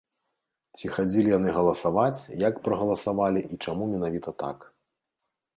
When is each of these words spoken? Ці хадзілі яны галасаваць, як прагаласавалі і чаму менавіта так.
Ці 0.79 0.85
хадзілі 0.95 1.31
яны 1.33 1.49
галасаваць, 1.57 2.19
як 2.47 2.53
прагаласавалі 2.69 3.47
і 3.53 3.61
чаму 3.67 3.83
менавіта 3.95 4.29
так. 4.45 4.57